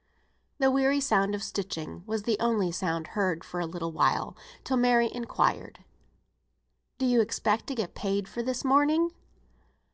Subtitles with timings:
[0.56, 4.34] _]The weary sound of stitching was the only sound heard for a little while,
[4.64, 5.84] till Mary inquired,
[6.96, 9.10] "Do you expect to get paid for this mourning?"